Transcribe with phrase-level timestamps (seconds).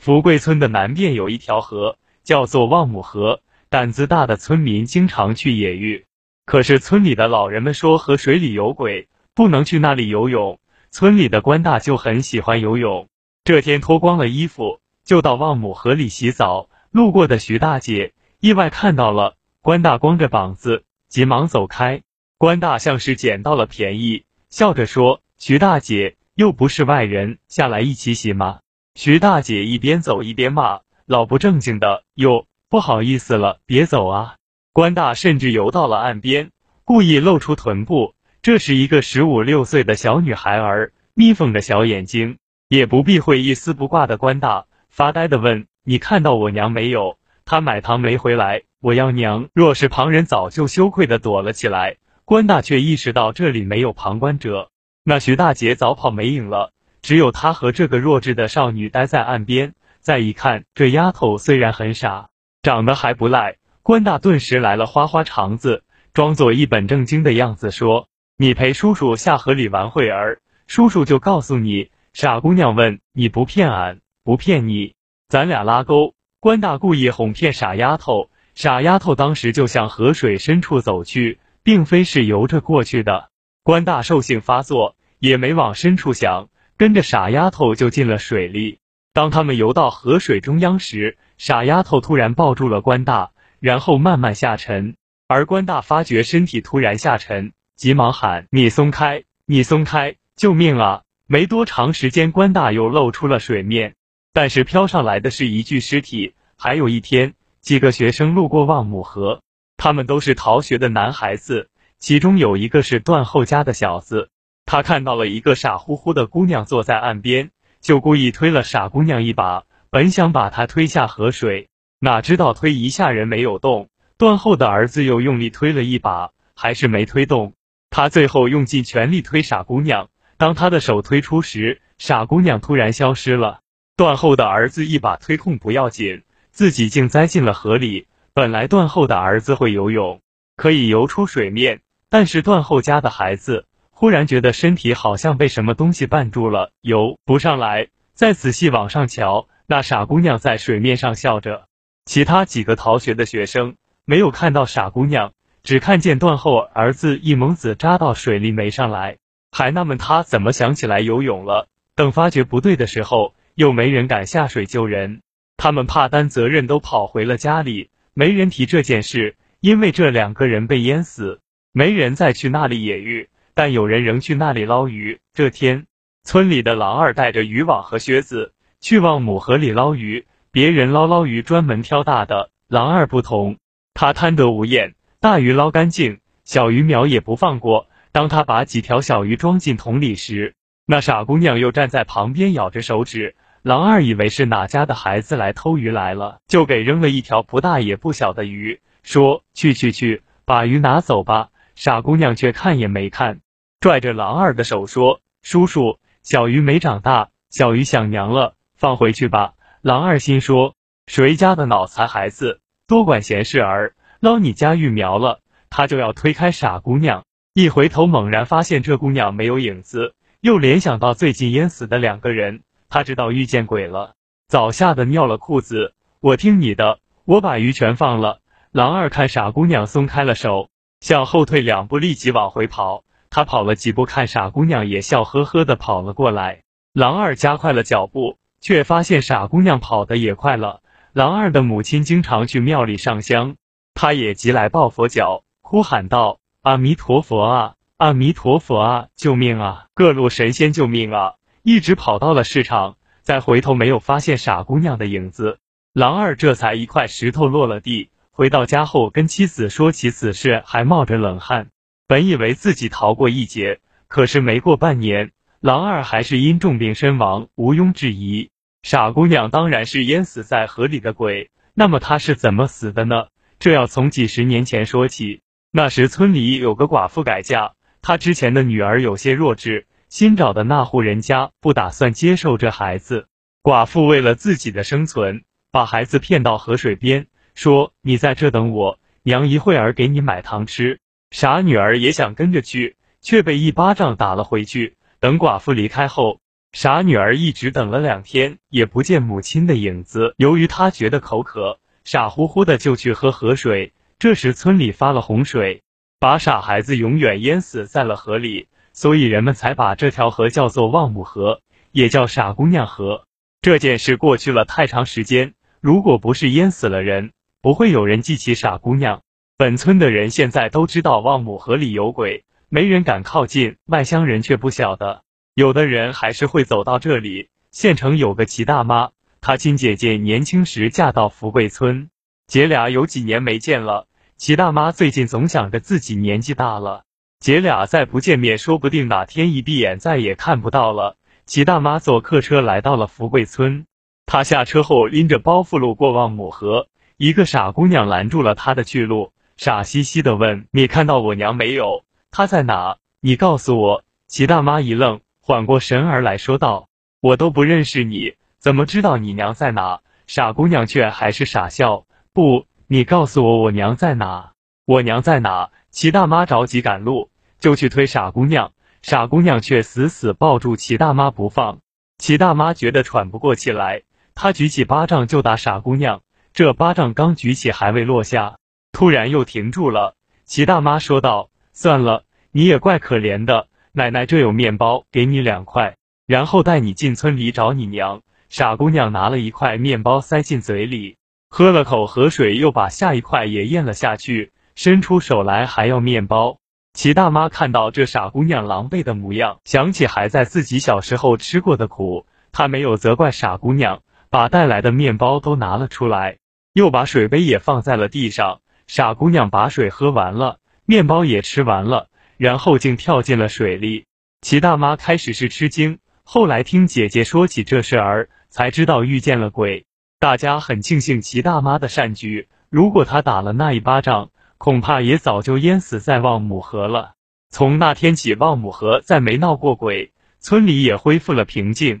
[0.00, 3.42] 福贵村的南边有一条河，叫做望母河。
[3.68, 6.06] 胆子大的村民经常去野浴，
[6.46, 10.58] 可是村里的老人们说河水里有鬼，不能去那里游泳。
[10.90, 13.08] 村里的官大就很喜欢游泳，
[13.44, 16.70] 这天脱光了衣服就到望母河里洗澡。
[16.90, 22.00] 路过的徐大姐意外看到了官大光着膀子，急忙走开。
[22.38, 28.60] 官大像是捡到了便宜，笑着说：“徐大姐又不是外人，下来一起洗嘛。”
[29.02, 34.34] 徐大姐一边走一边骂：“老不正经的，哟！”不好意思了，别走啊！
[34.74, 36.50] 关大甚至游到了岸边，
[36.84, 38.14] 故意露出臀部。
[38.42, 42.36] 这是一个十五六岁的小女孩儿，眯缝着小眼睛，
[42.68, 47.16] 也不避讳一丝不挂的关大，发呆的问：“你看到我娘没有？
[47.46, 51.96] 她买糖没回来，我要娘。”若是旁人，早就羞愧的躲了起来。
[52.26, 54.68] 关大却意识到这里没有旁观者，
[55.04, 56.72] 那徐大姐早跑没影了，
[57.02, 59.74] 只有她和这个弱智的少女待在岸边。
[60.00, 62.28] 再一看，这丫头虽然很傻。
[62.62, 74.94] 长得还不赖，关大顿时来了花花肠子，装作一本正经的样子说：“你陪叔叔下河里玩会儿，叔叔就告诉你。”傻姑娘问：“你不骗俺，不骗你，
[75.28, 83.30] 咱俩拉钩？”关大故意哄骗傻丫头，傻丫头当时就向河水深处走去，并非是游着过去的。
[83.62, 86.48] 关大兽性发作，也没往深处想，
[86.80, 88.78] 跟着傻丫头就进了水里。
[89.12, 94.96] 当他们游到河水中央时，傻丫头突然抱住了关大，然后慢慢下沉。
[95.28, 103.94] 而关大发觉身体突然下沉，急忙喊：“你松开，你松开，救命啊！”没多长时间，关大又露出了水面，
[104.32, 106.32] 但是飘上来的是一具尸体。
[106.56, 109.42] 还有一天，几个学生路过望母河，
[109.76, 114.30] 他们都是逃学的男孩子，其中有一个是段后家的小子，
[114.66, 119.64] 他看到了一个傻乎乎的姑娘坐在岸边，就故意推了傻姑娘一把。
[119.90, 123.88] 本想把她推下河水，哪知道推一下人没有动。
[124.16, 127.54] 断后的儿子又用力推了一把，还是没推动。
[127.90, 133.60] 他最后用尽全力推傻姑娘，当他的手推出时，傻姑娘突然消失了。
[133.96, 138.06] 断后的儿子一把推空不要紧，自己竟栽进了河里。
[138.32, 140.20] 本来断后的儿子会游泳，
[140.54, 143.66] 可以游出水面，但是断后家的孩子
[144.00, 147.88] 忽然觉得身体好像被什么东西绊住了，游不上来。
[148.14, 149.46] 再仔细往上瞧。
[149.66, 151.66] 那傻姑娘在水面上笑着，
[152.06, 159.18] 其他几个逃学的学生没有看到傻姑娘，只看见断后儿子一猛子扎到水里没上来，
[159.52, 161.68] 还纳闷他怎么想起来游泳了。
[161.94, 165.20] 等发觉不对的时候，又没人敢下水救人，
[165.58, 171.40] 他们怕担责任，都跑回了家里，没人提这件事，因为这两个人被淹死，
[171.70, 173.28] 没人再去那里野浴，
[173.60, 175.18] 但有人仍去那里捞鱼。
[175.34, 175.84] 这天，
[176.24, 178.54] 村里的狼二带着渔网和靴子。
[178.80, 183.58] 去望母河里捞鱼，别人捞捞鱼专门挑大的，狼二不同，
[183.92, 187.86] 他贪得无厌，大鱼捞干净，小鱼苗也不放过。
[188.12, 190.54] 当他把几条小鱼装进桶里时，
[190.86, 193.36] 那傻姑娘又站在旁边咬着手指。
[193.60, 203.40] 狼二以为是哪家的孩子来偷鱼来了，就给扔了一条不大也不小的鱼，说：“去去去，把鱼拿走吧。”傻姑娘却看也没看，
[203.80, 210.74] 拽着狼二的手说：“叔叔，小鱼没长大，小鱼想娘了。”放回去吧，狼二心说
[211.08, 217.24] ：“谁家的脑残孩子，多管闲事儿，捞你家玉苗了。”他就要推开傻姑娘，
[217.54, 224.14] 一回头猛然发现这姑娘没有影子，又联想到最近淹死的两个人，他知道遇见鬼了，
[224.46, 225.94] 早吓得尿了裤子。
[226.20, 228.40] 我听你的，我把鱼全放了。
[228.72, 230.68] 狼二看傻姑娘松开了手，
[231.00, 233.04] 向后退两步，立即往回跑。
[233.30, 238.36] 他跑了几步，看傻姑娘也笑呵呵的跑了过来，狼二加快了脚步。
[238.60, 240.82] 却发现傻姑娘跑得也快了。
[241.14, 243.56] 狼二的母亲经常去庙里上香，
[243.94, 249.86] 他也急来抱佛脚，哭喊道：“阿弥陀佛啊，阿弥陀佛啊，救命啊！
[249.94, 255.58] 各路神仙救命啊！”一直跑到了市场，再回头没有发现傻姑娘的影子。
[255.94, 258.10] 狼二这才一块石头落了地。
[258.30, 261.68] 回到家后，跟妻子说起此事，还冒着冷汗。
[262.10, 263.78] 本以为自己逃过一劫，
[264.08, 265.30] 可是没过半年。
[265.60, 268.50] 狼二还是因重病身亡，毋庸置疑。
[268.82, 273.26] 傻姑娘当然是淹死在河里的鬼，那么她是怎么死的呢？
[273.60, 275.42] 这要从几十年前说起。
[275.70, 283.28] 那时村里有个寡妇改嫁，她之前的女儿有些弱智，新找的那户人家不打算接受这孩子。
[283.62, 290.98] 寡妇为了自己的生存，把孩子骗到河水边，说：“你在这等我，娘一会儿给你买糖吃。”
[291.30, 294.96] 傻女儿也想跟着去，却被一巴掌打了回去。
[295.20, 296.40] 等寡妇离开后，
[296.72, 300.34] 傻女儿一直等了两天，也不见母亲的影子。
[300.38, 303.92] 由于她觉得口渴，傻乎乎的就去喝河水。
[304.18, 305.82] 这时村里发了洪水，
[306.18, 311.62] 把傻孩子永远淹死在了河里，所以人们才把这条河叫做望母河，
[311.92, 313.24] 也叫傻姑娘河。
[313.62, 317.30] 这件事过去了太长时间，如果不是淹死了人，
[317.62, 319.22] 不会有人记起傻姑娘。
[319.60, 325.22] 本村的人现在都知道望母河里有鬼，没人敢靠近，外乡人却不晓得。
[325.52, 327.50] 有的人还是会走到这里。
[327.70, 329.10] 县城有个齐大妈，
[329.42, 332.08] 她亲姐姐年轻时嫁到福贵村，
[332.46, 334.06] 姐俩有几年没见了。
[334.38, 337.04] 齐大妈最近总想着自己年纪大了，
[337.38, 341.18] 姐俩再不见面，说不定哪天一闭眼再也看不到了。
[341.44, 343.84] 齐大妈坐客车来到了福贵村，
[344.24, 352.02] 她下车后拎着包袱路过望母河，一个傻姑娘拦住了她的去路，傻兮兮的问：“你看到我娘没有？
[352.30, 352.96] 她在哪？
[353.20, 355.20] 你告诉我。”齐大妈一愣。
[355.42, 356.88] 缓过神儿来说道
[357.20, 364.52] ：“我都不认识你，怎么知道你娘在哪？”傻姑娘却还是傻笑：“不，你告诉我我娘在哪？
[364.86, 367.28] 我娘在哪？”齐大妈着急赶路，
[367.58, 368.72] 就去推傻姑娘，
[369.02, 371.80] 傻姑娘却死死抱住齐大妈不放。
[372.16, 374.04] 齐大妈觉得喘不过气来，
[374.34, 376.22] 她举起巴掌就打傻姑娘。
[376.54, 378.56] 这巴掌刚举起还未落下，
[378.92, 380.14] 突然又停住了。
[380.44, 385.96] 齐大妈说道：“算了，你也怪可怜的。”奶奶这有面包，给你两块，
[386.26, 388.22] 然后带你进村里找你娘。
[388.48, 391.16] 傻姑娘拿了一块面包塞进嘴里，
[391.48, 396.58] 喝了口河水，又把下一块也咽了下去，伸出手来还要面包。
[396.92, 406.38] 齐大妈看到这傻姑娘狼狈的模样，想起还在自己小时候吃过的苦，她没有责怪傻姑娘，把带来的面包都拿了出来，
[406.72, 408.60] 又把水杯也放在了地上。
[408.92, 412.08] 傻姑娘把水喝完了，面包也吃完了。
[412.38, 414.04] 然后竟跳进了水里。
[414.40, 419.86] 齐大妈开始是吃惊，后来听姐姐说起这事儿，才知道遇见了鬼。
[420.18, 427.12] 大家很庆幸齐大妈的善举，如果她打了那一巴掌，恐怕也早就淹死在望母河了。
[427.48, 431.98] 从那天起，望母河再没闹过鬼，村里也恢复了平静。